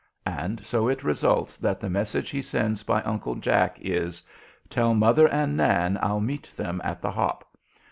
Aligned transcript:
And 0.25 0.65
so 0.65 0.87
it 0.87 1.03
results 1.03 1.57
that 1.57 1.79
the 1.79 1.87
message 1.87 2.31
he 2.31 2.41
sends 2.41 2.81
by 2.81 3.03
Uncle 3.03 3.35
Jack 3.35 3.79
is: 3.79 4.23
"Tell 4.67 4.95
mother 4.95 5.27
and 5.27 5.55
Nan 5.55 5.99
I'll 6.01 6.19
meet 6.19 6.51
them 6.57 6.81
at 6.83 7.03
the 7.03 7.11
'hop.' 7.11 7.45